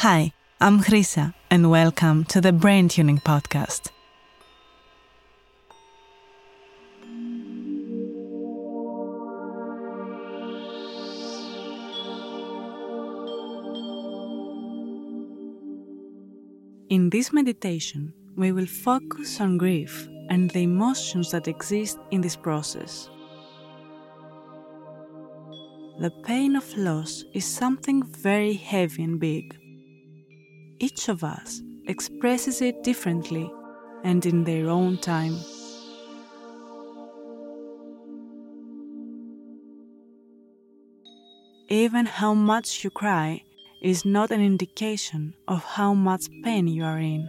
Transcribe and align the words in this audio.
Hi, 0.00 0.34
I'm 0.60 0.82
Chrisa, 0.82 1.32
and 1.50 1.70
welcome 1.70 2.26
to 2.26 2.42
the 2.42 2.52
Brain 2.52 2.86
Tuning 2.86 3.18
Podcast. 3.18 3.88
In 16.90 17.08
this 17.08 17.32
meditation, 17.32 18.12
we 18.36 18.52
will 18.52 18.66
focus 18.66 19.40
on 19.40 19.56
grief 19.56 20.06
and 20.28 20.50
the 20.50 20.64
emotions 20.64 21.30
that 21.30 21.48
exist 21.48 21.98
in 22.10 22.20
this 22.20 22.36
process. 22.36 23.08
The 26.00 26.10
pain 26.26 26.54
of 26.54 26.76
loss 26.76 27.24
is 27.32 27.46
something 27.46 28.02
very 28.02 28.52
heavy 28.52 29.02
and 29.02 29.18
big. 29.18 29.58
Each 30.78 31.08
of 31.08 31.24
us 31.24 31.62
expresses 31.86 32.60
it 32.60 32.82
differently 32.82 33.50
and 34.04 34.24
in 34.26 34.44
their 34.44 34.68
own 34.68 34.98
time. 34.98 35.36
Even 41.68 42.06
how 42.06 42.34
much 42.34 42.84
you 42.84 42.90
cry 42.90 43.42
is 43.82 44.04
not 44.04 44.30
an 44.30 44.40
indication 44.40 45.34
of 45.48 45.64
how 45.64 45.94
much 45.94 46.28
pain 46.44 46.68
you 46.68 46.84
are 46.84 46.98
in. 46.98 47.26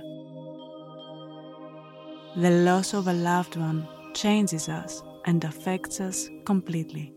The 2.35 2.51
loss 2.51 2.93
of 2.93 3.07
a 3.07 3.13
loved 3.13 3.55
one 3.55 3.87
changes 4.13 4.69
us 4.69 5.01
and 5.25 5.43
affects 5.43 5.99
us 5.99 6.29
completely. 6.45 7.16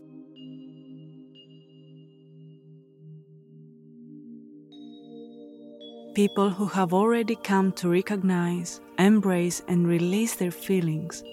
People 6.13 6.49
who 6.49 6.65
have 6.65 6.93
already 6.93 7.37
come 7.37 7.71
to 7.73 7.87
recognize, 7.87 8.81
embrace, 8.99 9.61
and 9.69 9.87
release 9.87 10.35
their 10.35 10.51
feelings 10.51 11.23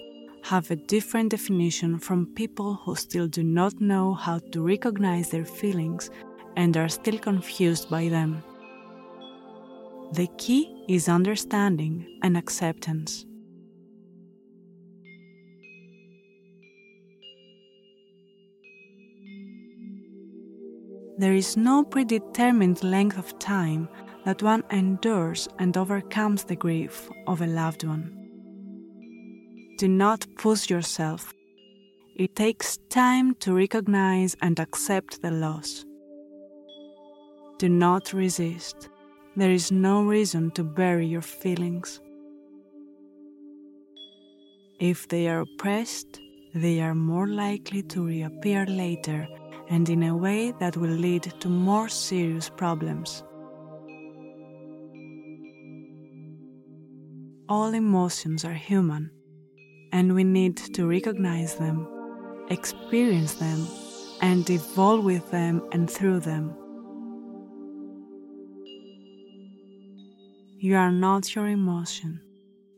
have 0.43 0.71
a 0.71 0.77
different 0.77 1.31
definition 1.31 1.99
from 1.99 2.33
people 2.33 2.75
who 2.75 2.95
still 2.95 3.27
do 3.27 3.43
not 3.43 3.81
know 3.81 4.13
how 4.13 4.39
to 4.53 4.61
recognize 4.61 5.31
their 5.31 5.43
feelings 5.43 6.09
and 6.55 6.77
are 6.77 6.87
still 6.87 7.17
confused 7.17 7.89
by 7.89 8.07
them. 8.07 8.41
The 10.13 10.29
key 10.37 10.85
is 10.87 11.09
understanding 11.09 12.17
and 12.23 12.37
acceptance. 12.37 13.25
There 21.17 21.33
is 21.33 21.57
no 21.57 21.83
predetermined 21.83 22.81
length 22.81 23.17
of 23.17 23.37
time 23.39 23.89
that 24.25 24.43
one 24.43 24.63
endures 24.71 25.47
and 25.59 25.75
overcomes 25.77 26.43
the 26.43 26.55
grief 26.55 27.09
of 27.27 27.41
a 27.41 27.47
loved 27.47 27.83
one. 27.83 28.15
Do 29.77 29.87
not 29.87 30.27
push 30.37 30.69
yourself. 30.69 31.33
It 32.15 32.35
takes 32.35 32.77
time 32.89 33.35
to 33.35 33.55
recognize 33.55 34.35
and 34.41 34.59
accept 34.59 35.21
the 35.21 35.31
loss. 35.31 35.85
Do 37.59 37.69
not 37.69 38.11
resist. 38.11 38.89
There 39.37 39.51
is 39.51 39.71
no 39.71 40.03
reason 40.03 40.51
to 40.51 40.63
bury 40.63 41.07
your 41.07 41.21
feelings. 41.21 42.01
If 44.79 45.07
they 45.07 45.27
are 45.29 45.41
oppressed, 45.41 46.19
they 46.53 46.81
are 46.81 46.95
more 46.95 47.27
likely 47.27 47.83
to 47.83 48.05
reappear 48.05 48.65
later 48.65 49.27
and 49.69 49.87
in 49.87 50.03
a 50.03 50.15
way 50.15 50.51
that 50.59 50.75
will 50.75 50.89
lead 50.89 51.23
to 51.39 51.47
more 51.47 51.87
serious 51.87 52.49
problems. 52.49 53.23
All 57.49 57.73
emotions 57.73 58.45
are 58.45 58.53
human, 58.53 59.09
and 59.91 60.13
we 60.13 60.23
need 60.23 60.55
to 60.55 60.87
recognize 60.87 61.55
them, 61.55 61.87
experience 62.49 63.33
them, 63.33 63.67
and 64.21 64.47
evolve 64.51 65.03
with 65.03 65.31
them 65.31 65.67
and 65.71 65.89
through 65.89 66.19
them. 66.19 66.55
You 70.59 70.75
are 70.75 70.91
not 70.91 71.33
your 71.33 71.47
emotion, 71.47 72.21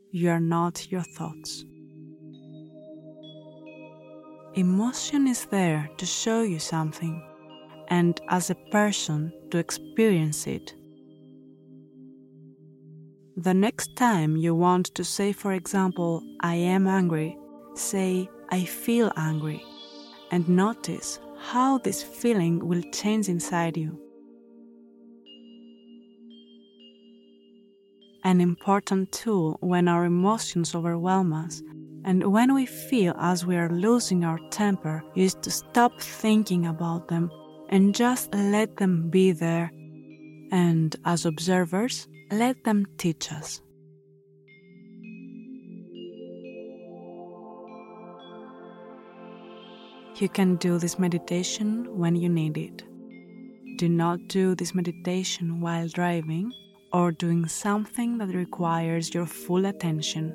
you 0.10 0.30
are 0.30 0.40
not 0.40 0.90
your 0.90 1.04
thoughts. 1.04 1.66
Emotion 4.54 5.28
is 5.28 5.46
there 5.48 5.90
to 5.98 6.06
show 6.06 6.44
you 6.44 6.60
something, 6.60 7.22
and 7.90 8.22
as 8.30 8.50
a 8.50 8.56
person 8.72 9.34
to 9.50 9.58
experience 9.58 10.48
it 10.48 10.76
the 13.42 13.54
next 13.54 13.96
time 13.96 14.38
you 14.38 14.54
want 14.54 14.88
to 14.96 15.04
say, 15.04 15.32
for 15.32 15.54
example, 15.54 16.24
I 16.42 16.56
am 16.56 16.88
angry, 16.88 17.38
say, 17.74 18.30
I 18.50 18.66
feel 18.66 19.12
angry, 19.18 19.64
and 20.32 20.48
notice 20.48 21.20
how 21.40 21.80
this 21.80 22.04
feeling 22.04 22.68
will 22.68 22.84
change 22.94 23.30
inside 23.30 23.78
you. 23.78 24.00
An 28.24 28.40
important 28.40 29.12
tool 29.12 29.58
when 29.62 29.88
our 29.88 30.06
emotions 30.06 30.76
overwhelm 30.76 31.34
us 31.34 31.64
and 32.06 32.32
when 32.32 32.54
we 32.54 32.68
feel 32.68 33.16
as 33.20 33.46
we 33.46 33.56
are 33.56 33.70
losing 33.70 34.24
our 34.24 34.40
temper 34.52 35.04
is 35.16 35.34
to 35.36 35.50
stop 35.50 36.00
thinking 36.00 36.68
about 36.68 37.08
them 37.08 37.32
and 37.70 37.96
just 37.96 38.34
let 38.36 38.78
them 38.78 39.10
be 39.10 39.32
there. 39.32 39.72
And 40.52 40.96
as 41.06 41.26
observers, 41.26 42.08
let 42.32 42.64
them 42.64 42.86
teach 42.98 43.30
us. 43.34 43.62
You 50.16 50.30
can 50.30 50.56
do 50.56 50.78
this 50.78 50.98
meditation 50.98 51.98
when 51.98 52.16
you 52.16 52.30
need 52.30 52.58
it. 52.58 52.84
Do 53.78 53.90
not 53.90 54.28
do 54.28 54.56
this 54.56 54.74
meditation 54.74 55.60
while 55.60 55.90
driving 55.90 56.54
or 56.94 57.12
doing 57.12 57.48
something 57.48 58.18
that 58.20 58.34
requires 58.34 59.14
your 59.14 59.26
full 59.26 59.66
attention. 59.66 60.34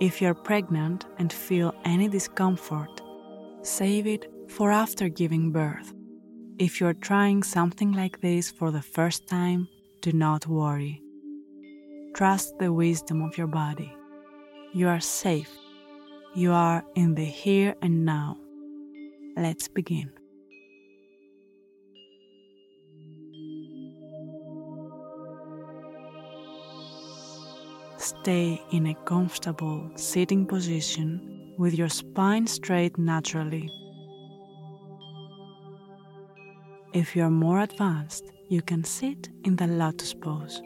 If 0.00 0.20
you're 0.20 0.34
pregnant 0.34 1.06
and 1.18 1.32
feel 1.32 1.74
any 1.84 2.08
discomfort, 2.08 3.00
save 3.62 4.06
it 4.06 4.30
for 4.48 4.70
after 4.70 5.08
giving 5.08 5.50
birth. 5.50 5.94
If 6.58 6.80
you're 6.80 6.94
trying 6.94 7.42
something 7.42 7.92
like 7.92 8.20
this 8.20 8.50
for 8.50 8.70
the 8.70 8.82
first 8.82 9.26
time, 9.28 9.68
do 10.04 10.12
not 10.12 10.46
worry. 10.46 11.00
Trust 12.14 12.58
the 12.58 12.70
wisdom 12.70 13.22
of 13.22 13.38
your 13.38 13.46
body. 13.46 13.90
You 14.74 14.88
are 14.88 15.00
safe. 15.00 15.50
You 16.34 16.52
are 16.52 16.84
in 16.94 17.14
the 17.14 17.24
here 17.24 17.74
and 17.80 18.04
now. 18.04 18.36
Let's 19.34 19.66
begin. 19.66 20.12
Stay 27.96 28.60
in 28.72 28.88
a 28.88 28.94
comfortable 29.06 29.90
sitting 29.94 30.44
position 30.44 31.54
with 31.56 31.72
your 31.72 31.88
spine 31.88 32.46
straight 32.46 32.98
naturally. 32.98 33.70
If 36.92 37.16
you 37.16 37.22
are 37.22 37.30
more 37.30 37.60
advanced, 37.60 38.33
you 38.48 38.62
can 38.62 38.84
sit 38.84 39.28
in 39.44 39.56
the 39.56 39.66
lotus 39.66 40.14
pose. 40.14 40.60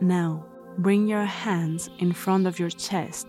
Now, 0.00 0.44
bring 0.78 1.06
your 1.06 1.24
hands 1.24 1.88
in 1.98 2.12
front 2.12 2.46
of 2.46 2.58
your 2.58 2.70
chest 2.70 3.26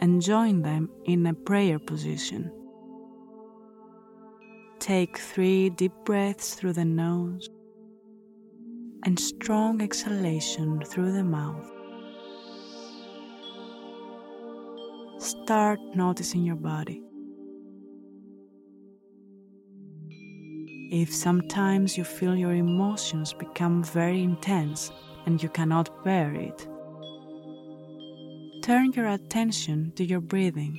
and 0.00 0.20
join 0.20 0.62
them 0.62 0.90
in 1.04 1.26
a 1.26 1.34
prayer 1.34 1.78
position. 1.78 2.50
Take 4.78 5.18
three 5.18 5.70
deep 5.70 5.92
breaths 6.04 6.54
through 6.54 6.74
the 6.74 6.84
nose 6.84 7.48
and 9.04 9.18
strong 9.18 9.80
exhalation 9.80 10.80
through 10.84 11.12
the 11.12 11.24
mouth. 11.24 11.70
Start 15.18 15.80
noticing 15.94 16.42
your 16.42 16.56
body. 16.56 17.02
If 20.90 21.12
sometimes 21.12 21.98
you 21.98 22.04
feel 22.04 22.36
your 22.36 22.54
emotions 22.54 23.32
become 23.32 23.82
very 23.82 24.22
intense 24.22 24.92
and 25.26 25.42
you 25.42 25.48
cannot 25.48 26.04
bear 26.04 26.32
it, 26.32 26.68
turn 28.62 28.92
your 28.92 29.08
attention 29.08 29.92
to 29.96 30.04
your 30.04 30.20
breathing. 30.20 30.78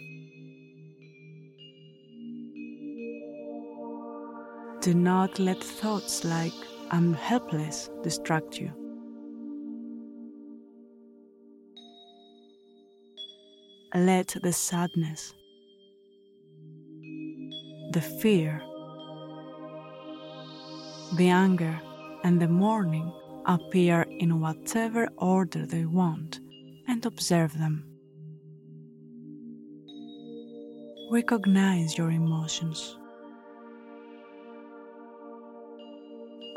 Do 4.80 4.94
not 4.94 5.40
let 5.40 5.62
thoughts 5.62 6.24
like 6.24 6.54
I'm 6.90 7.14
helpless 7.14 7.90
distract 8.02 8.58
you. 8.62 8.72
Let 13.94 14.38
the 14.42 14.54
sadness, 14.54 15.34
the 17.92 18.02
fear, 18.22 18.62
the 21.16 21.30
anger, 21.30 21.80
and 22.24 22.42
the 22.42 22.48
mourning 22.48 23.12
appear 23.46 24.02
in 24.20 24.42
whatever 24.42 25.08
order 25.18 25.66
they 25.66 25.86
want 25.86 26.40
and 26.88 27.06
observe 27.06 27.58
them. 27.58 27.86
Recognize 31.10 31.98
your 31.98 32.12
emotions. 32.12 32.98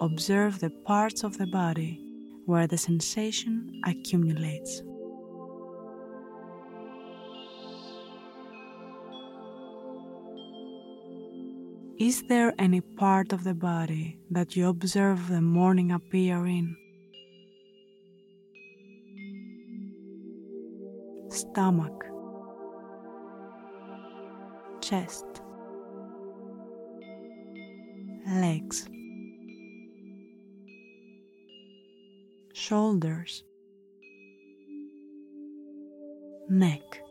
Observe 0.00 0.58
the 0.58 0.70
parts 0.70 1.22
of 1.22 1.38
the 1.38 1.46
body 1.46 2.00
where 2.46 2.66
the 2.66 2.78
sensation 2.78 3.80
accumulates. 3.84 4.82
Is 12.00 12.22
there 12.22 12.54
any 12.58 12.80
part 12.80 13.30
of 13.30 13.44
the 13.44 13.52
body 13.52 14.16
that 14.30 14.56
you 14.56 14.68
observe 14.68 15.28
the 15.28 15.42
mourning 15.42 15.92
appear 15.92 16.46
in? 16.46 16.74
Stomach, 21.28 22.06
chest, 24.80 25.26
legs, 28.26 28.88
shoulders, 32.54 33.44
neck. 36.48 37.02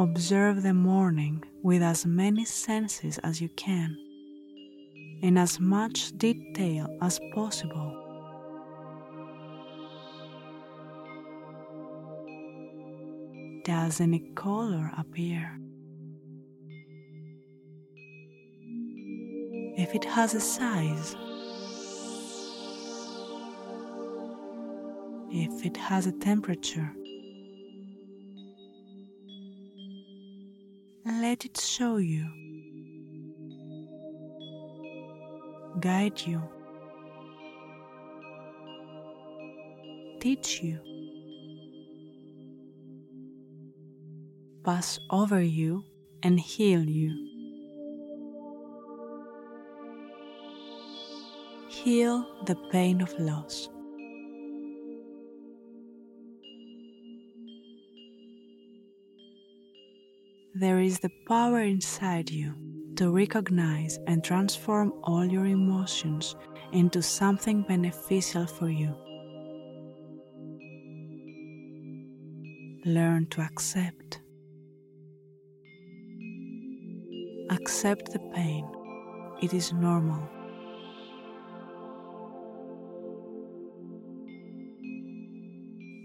Observe 0.00 0.62
the 0.62 0.72
mourning 0.72 1.42
with 1.64 1.82
as 1.82 2.06
many 2.06 2.44
senses 2.44 3.18
as 3.24 3.40
you 3.40 3.48
can, 3.56 3.96
in 5.22 5.36
as 5.36 5.58
much 5.58 6.16
detail 6.16 6.86
as 7.02 7.18
possible. 7.34 7.92
Does 13.64 14.00
any 14.00 14.20
color 14.36 14.92
appear? 14.96 15.58
If 19.76 19.96
it 19.96 20.04
has 20.04 20.32
a 20.34 20.40
size, 20.40 21.16
if 25.32 25.66
it 25.66 25.76
has 25.76 26.06
a 26.06 26.12
temperature, 26.12 26.92
let 31.08 31.44
it 31.46 31.58
show 31.58 31.96
you, 31.96 32.26
guide 35.80 36.20
you, 36.20 36.42
teach 40.20 40.62
you, 40.62 40.78
pass 44.64 45.00
over 45.10 45.40
you, 45.40 45.82
and 46.22 46.38
heal 46.38 46.82
you. 46.82 47.24
Heal 51.70 52.44
the 52.44 52.56
pain 52.70 53.00
of 53.00 53.18
loss. 53.18 53.70
Is 60.88 61.00
the 61.00 61.12
power 61.26 61.60
inside 61.60 62.30
you 62.30 62.54
to 62.96 63.10
recognize 63.10 63.98
and 64.06 64.24
transform 64.24 64.90
all 65.02 65.22
your 65.22 65.44
emotions 65.44 66.34
into 66.72 67.02
something 67.02 67.60
beneficial 67.60 68.46
for 68.46 68.70
you. 68.70 68.94
Learn 72.86 73.26
to 73.26 73.42
accept. 73.42 74.20
Accept 77.50 78.10
the 78.12 78.20
pain, 78.34 78.66
it 79.42 79.52
is 79.52 79.74
normal. 79.74 80.26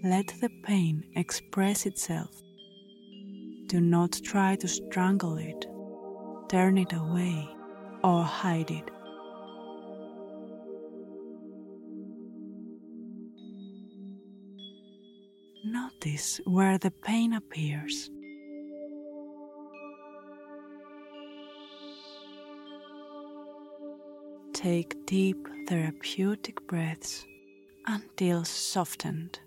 Let 0.04 0.28
the 0.42 0.50
pain 0.64 1.06
express 1.16 1.86
itself 1.86 2.42
do 3.74 3.82
not 3.82 4.12
try 4.24 4.56
to 4.56 4.68
strangle 4.68 5.36
it, 5.36 5.66
turn 6.48 6.78
it 6.78 6.94
away, 6.94 7.50
or 8.04 8.22
hide 8.22 8.70
it. 8.70 8.88
Notice 15.66 16.40
where 16.46 16.78
the 16.78 16.92
pain 16.92 17.34
appears. 17.34 18.12
Take 24.54 25.04
deep 25.08 25.48
therapeutic 25.68 26.68
breaths 26.68 27.26
until 27.88 28.46
softened. 28.46 29.40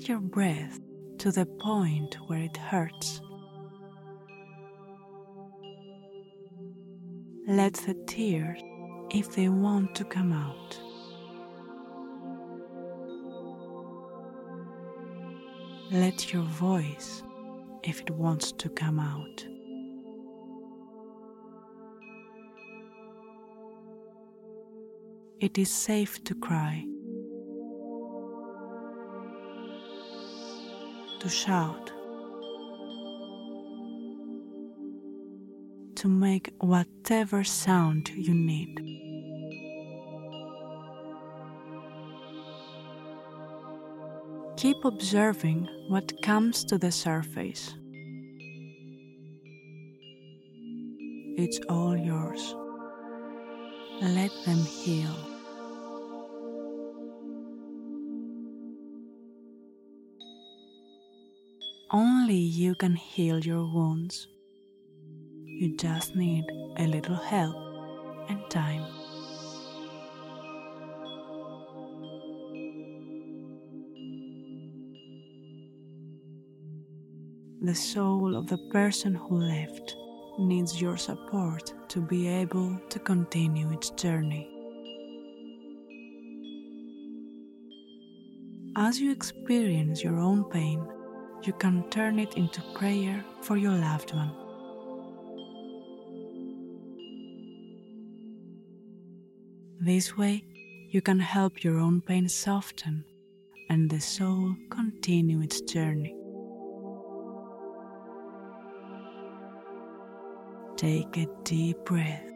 Your 0.00 0.20
breath 0.20 0.78
to 1.18 1.32
the 1.32 1.46
point 1.46 2.14
where 2.26 2.40
it 2.40 2.56
hurts. 2.56 3.20
Let 7.48 7.74
the 7.74 7.94
tears, 8.06 8.60
if 9.10 9.34
they 9.34 9.48
want 9.48 9.94
to 9.96 10.04
come 10.04 10.32
out. 10.32 10.78
Let 15.90 16.32
your 16.32 16.44
voice, 16.44 17.22
if 17.82 18.00
it 18.02 18.10
wants 18.10 18.52
to 18.52 18.68
come 18.68 19.00
out. 19.00 19.44
It 25.40 25.58
is 25.58 25.70
safe 25.70 26.22
to 26.24 26.34
cry. 26.34 26.84
Shout, 31.28 31.92
to 35.96 36.08
make 36.08 36.52
whatever 36.58 37.42
sound 37.42 38.08
you 38.10 38.32
need. 38.32 38.80
Keep 44.56 44.84
observing 44.84 45.68
what 45.88 46.22
comes 46.22 46.64
to 46.64 46.78
the 46.78 46.92
surface. 46.92 47.74
It's 51.38 51.60
all 51.68 51.96
yours. 51.96 52.54
Let 54.00 54.30
them 54.44 54.58
heal. 54.58 55.35
Only 62.26 62.38
you 62.38 62.74
can 62.74 62.96
heal 62.96 63.38
your 63.38 63.64
wounds. 63.64 64.26
You 65.44 65.76
just 65.76 66.16
need 66.16 66.44
a 66.76 66.84
little 66.88 67.14
help 67.14 67.54
and 68.28 68.40
time. 68.50 68.82
The 77.62 77.76
soul 77.76 78.36
of 78.36 78.48
the 78.48 78.58
person 78.72 79.14
who 79.14 79.36
left 79.38 79.94
needs 80.36 80.80
your 80.80 80.96
support 80.96 81.72
to 81.90 82.00
be 82.00 82.26
able 82.26 82.76
to 82.88 82.98
continue 82.98 83.70
its 83.72 83.90
journey. 83.90 84.50
As 88.74 89.00
you 89.00 89.12
experience 89.12 90.02
your 90.02 90.18
own 90.18 90.42
pain, 90.50 90.84
you 91.42 91.52
can 91.52 91.88
turn 91.90 92.18
it 92.18 92.34
into 92.34 92.62
prayer 92.74 93.24
for 93.42 93.56
your 93.56 93.72
loved 93.72 94.14
one. 94.14 94.32
This 99.80 100.16
way, 100.16 100.44
you 100.90 101.00
can 101.02 101.20
help 101.20 101.62
your 101.62 101.78
own 101.78 102.00
pain 102.00 102.28
soften 102.28 103.04
and 103.68 103.90
the 103.90 104.00
soul 104.00 104.54
continue 104.70 105.42
its 105.42 105.60
journey. 105.60 106.16
Take 110.76 111.16
a 111.16 111.26
deep 111.44 111.78
breath 111.84 112.30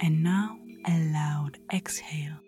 and 0.00 0.22
now 0.22 0.58
a 0.86 1.12
loud 1.12 1.58
exhale. 1.72 2.45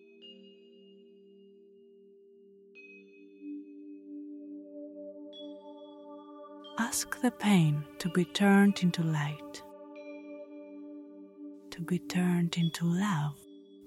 Ask 6.88 7.21
the 7.21 7.30
pain 7.30 7.85
to 7.99 8.09
be 8.09 8.25
turned 8.25 8.83
into 8.83 9.02
light, 9.02 9.62
to 11.71 11.83
be 11.83 11.99
turned 11.99 12.57
into 12.57 12.87
love 12.87 13.35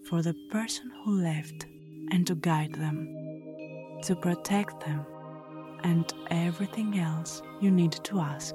for 0.07 0.21
the 0.21 0.35
person 0.51 0.91
who 1.03 1.19
left 1.19 1.65
and 2.11 2.27
to 2.27 2.35
guide 2.35 2.75
them, 2.75 3.07
to 4.03 4.15
protect 4.15 4.85
them, 4.85 5.03
and 5.83 6.13
everything 6.29 6.99
else 6.99 7.41
you 7.59 7.71
need 7.71 7.93
to 8.03 8.19
ask. 8.19 8.53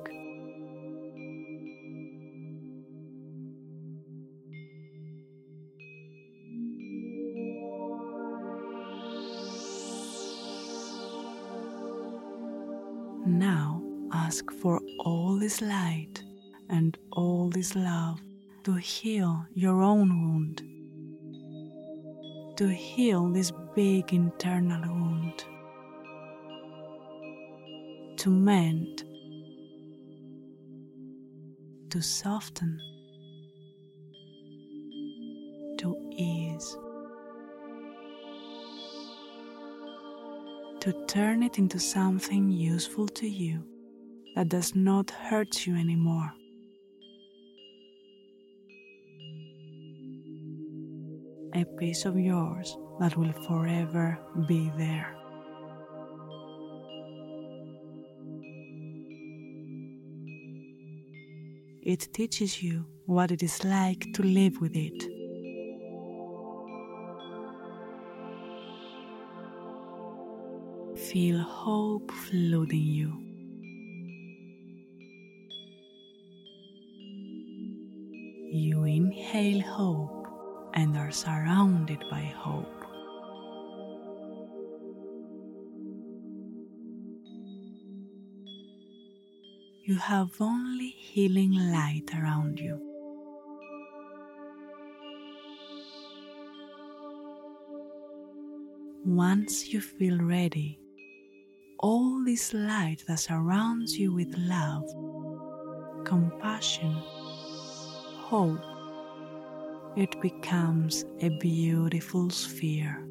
Ask 14.37 14.53
for 14.61 14.83
all 14.99 15.39
this 15.39 15.63
light 15.63 16.23
and 16.69 16.99
all 17.13 17.49
this 17.49 17.75
love 17.75 18.21
to 18.65 18.75
heal 18.75 19.47
your 19.55 19.81
own 19.81 20.11
wound, 20.11 20.59
to 22.59 22.69
heal 22.69 23.31
this 23.33 23.51
big 23.75 24.13
internal 24.13 24.83
wound, 24.93 25.43
to 28.19 28.29
mend, 28.29 29.05
to 31.89 32.03
soften, 32.03 32.79
to 35.79 35.97
ease. 36.13 36.77
to 40.79 40.93
turn 41.09 41.43
it 41.43 41.59
into 41.59 41.81
something 41.81 42.49
useful 42.49 43.09
to 43.09 43.27
you 43.27 43.65
that 44.37 44.51
does 44.51 44.75
not 44.75 45.11
hurt 45.11 45.67
you 45.67 45.75
anymore. 45.75 46.31
A 51.55 51.65
piece 51.79 52.05
of 52.05 52.19
yours 52.19 52.77
that 53.01 53.17
will 53.17 53.33
forever 53.49 54.19
be 54.47 54.71
there. 54.77 55.17
It 61.83 62.13
teaches 62.13 62.63
you 62.63 62.85
what 63.07 63.31
it 63.31 63.43
is 63.43 63.65
like 63.65 64.13
to 64.15 64.23
live 64.23 64.61
with 64.61 64.77
it. 64.77 65.03
Feel 70.99 71.39
hope 71.39 72.11
flooding 72.11 72.83
you. 72.83 73.26
You 78.57 78.85
inhale 78.85 79.61
hope 79.61 80.29
and 80.73 80.97
are 80.97 81.11
surrounded 81.11 82.03
by 82.11 82.23
hope. 82.23 82.87
You 89.85 89.97
have 89.97 90.31
only 90.41 90.89
healing 90.89 91.53
light 91.71 92.09
around 92.15 92.59
you. 92.59 92.81
Once 99.05 99.69
you 99.69 99.83
feel 99.83 100.17
ready, 100.17 100.79
all 101.79 102.25
this 102.25 102.55
light 102.55 103.05
that 103.07 103.19
surrounds 103.19 103.99
you 103.99 104.15
with 104.15 104.35
love, 104.39 104.89
compassion, 106.07 106.97
hope, 108.29 108.59
it 109.97 110.21
becomes 110.21 111.05
a 111.21 111.29
beautiful 111.39 112.29
sphere. 112.29 113.07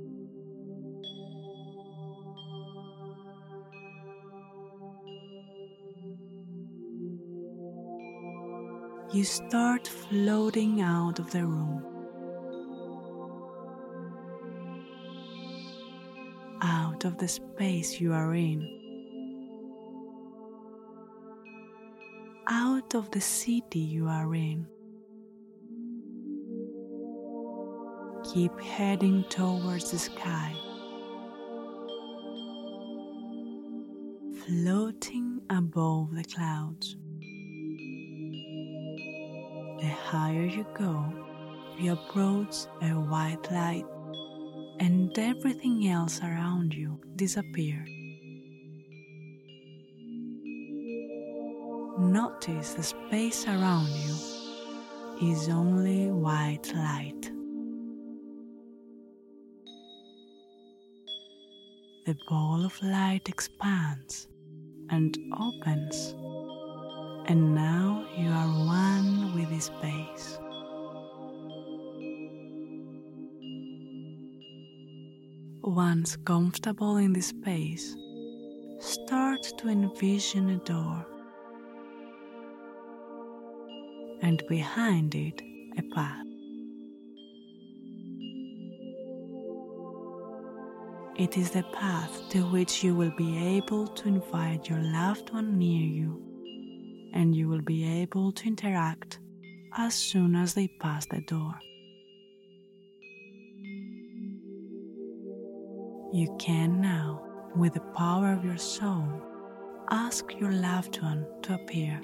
You 9.14 9.24
start 9.24 9.88
floating 9.88 10.82
out 10.82 11.20
of 11.20 11.32
the 11.32 11.46
room. 11.46 11.82
Out 16.62 17.06
of 17.06 17.18
the 17.20 17.30
space 17.30 18.02
you 18.02 18.12
are 18.12 18.36
in. 18.36 18.60
Out 22.50 22.94
of 22.94 23.12
the 23.12 23.22
city 23.22 23.80
you 23.80 24.10
are 24.10 24.36
in. 24.36 24.68
Keep 28.36 28.60
heading 28.60 29.24
towards 29.30 29.92
the 29.92 29.98
sky. 29.98 30.54
Floating 34.46 35.40
above 35.50 36.14
the 36.14 36.26
clouds. 36.26 36.98
The 39.80 39.88
higher 39.88 40.44
you 40.44 40.66
go, 40.78 41.06
you 41.80 41.94
approach 41.94 42.66
a 42.82 42.90
white 42.90 43.50
light, 43.54 43.86
and 44.82 45.18
everything 45.18 45.88
else 45.88 46.20
around 46.20 46.74
you 46.74 47.00
disappears. 47.16 47.90
Notice 51.98 52.74
the 52.74 52.84
space 52.84 53.48
around 53.48 53.88
you 53.88 55.32
is 55.32 55.48
only 55.48 56.12
white 56.12 56.74
light. 56.76 57.32
The 62.06 62.16
ball 62.30 62.64
of 62.64 62.80
light 62.84 63.30
expands 63.30 64.28
and 64.92 65.18
opens, 65.40 66.14
and 67.26 67.56
now 67.56 68.06
you 68.16 68.30
are 68.30 68.48
one 68.48 69.34
with 69.34 69.50
the 69.50 69.60
space. 69.60 70.38
Once 75.64 76.16
comfortable 76.18 76.98
in 76.98 77.14
this 77.14 77.30
space, 77.30 77.96
start 78.80 79.42
to 79.58 79.70
envision 79.70 80.52
a 80.52 80.58
door, 80.58 81.08
and 84.22 84.44
behind 84.48 85.16
it, 85.16 85.42
a 85.80 85.82
path. 85.96 86.35
It 91.18 91.38
is 91.38 91.52
the 91.52 91.64
path 91.72 92.28
to 92.32 92.42
which 92.42 92.84
you 92.84 92.94
will 92.94 93.14
be 93.16 93.38
able 93.38 93.88
to 93.88 94.08
invite 94.10 94.68
your 94.68 94.82
loved 94.82 95.32
one 95.32 95.58
near 95.58 95.88
you, 95.88 96.22
and 97.14 97.34
you 97.34 97.48
will 97.48 97.62
be 97.62 97.88
able 98.02 98.34
to 98.34 98.48
interact 98.48 99.20
as 99.78 99.96
soon 99.96 100.36
as 100.36 100.54
they 100.54 100.68
pass 100.68 101.06
the 101.06 101.22
door. 101.22 101.54
You 106.12 106.36
can 106.38 106.82
now, 106.82 107.24
with 107.56 107.76
the 107.76 107.88
power 107.96 108.34
of 108.34 108.44
your 108.44 108.58
soul, 108.58 109.08
ask 109.90 110.38
your 110.38 110.52
loved 110.52 111.02
one 111.02 111.26
to 111.44 111.54
appear. 111.54 112.02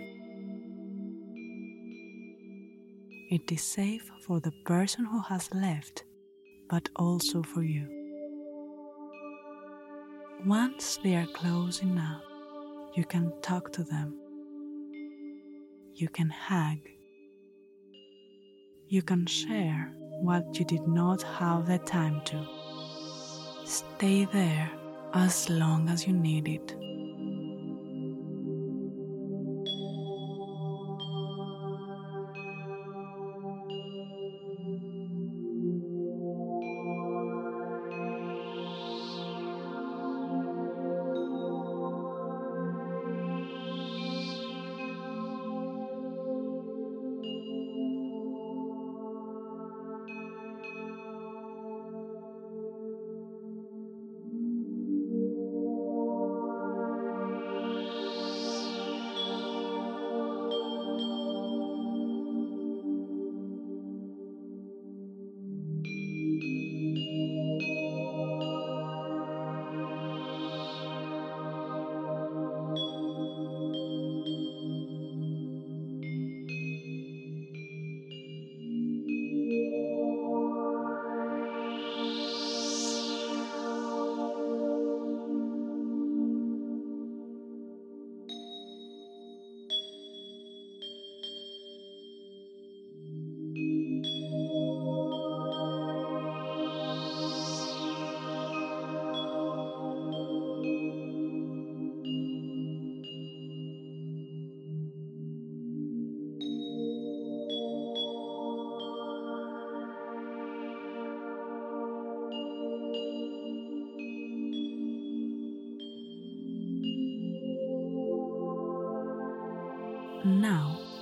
It 3.29 3.51
is 3.51 3.61
safe 3.61 4.09
for 4.25 4.39
the 4.39 4.53
person 4.63 5.03
who 5.03 5.19
has 5.19 5.53
left, 5.53 6.05
but 6.69 6.87
also 6.95 7.43
for 7.43 7.63
you. 7.63 8.00
Once 10.45 10.97
they 11.03 11.15
are 11.15 11.27
close 11.27 11.83
enough, 11.83 12.23
you 12.95 13.05
can 13.05 13.31
talk 13.43 13.71
to 13.71 13.83
them. 13.83 14.15
You 15.93 16.09
can 16.09 16.29
hug. 16.29 16.79
You 18.87 19.03
can 19.03 19.27
share 19.27 19.93
what 20.21 20.57
you 20.57 20.65
did 20.65 20.87
not 20.87 21.21
have 21.21 21.67
the 21.67 21.77
time 21.77 22.21
to. 22.25 22.43
Stay 23.65 24.25
there 24.25 24.71
as 25.13 25.47
long 25.47 25.87
as 25.89 26.07
you 26.07 26.13
need 26.13 26.47
it. 26.47 26.75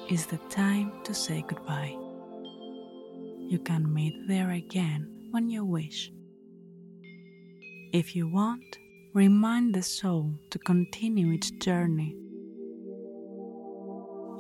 Is 0.10 0.26
the 0.26 0.38
time 0.50 0.92
to 1.04 1.14
say 1.14 1.44
goodbye. 1.48 1.96
You 3.38 3.60
can 3.64 3.94
meet 3.94 4.28
there 4.28 4.52
again 4.52 5.28
when 5.30 5.50
you 5.50 5.64
wish. 5.64 6.12
If 7.94 8.16
you 8.16 8.28
want, 8.28 8.78
remind 9.14 9.76
the 9.76 9.84
soul 9.84 10.34
to 10.50 10.58
continue 10.58 11.32
its 11.34 11.52
journey. 11.52 12.16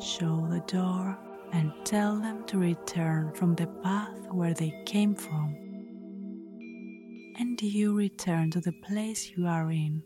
Show 0.01 0.47
the 0.49 0.63
door 0.65 1.19
and 1.51 1.71
tell 1.83 2.19
them 2.19 2.45
to 2.47 2.57
return 2.57 3.33
from 3.35 3.53
the 3.53 3.67
path 3.83 4.17
where 4.31 4.55
they 4.55 4.73
came 4.87 5.13
from. 5.13 5.55
And 7.37 7.61
you 7.61 7.95
return 7.95 8.49
to 8.51 8.59
the 8.59 8.73
place 8.87 9.31
you 9.35 9.45
are 9.45 9.69
in, 9.69 10.03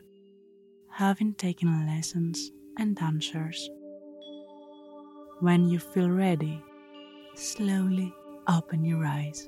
having 0.89 1.35
taken 1.35 1.87
lessons 1.87 2.51
and 2.77 3.01
answers. 3.01 3.69
When 5.43 5.67
you 5.67 5.77
feel 5.77 6.09
ready, 6.09 6.63
slowly 7.35 8.13
open 8.47 8.85
your 8.85 9.05
eyes. 9.05 9.45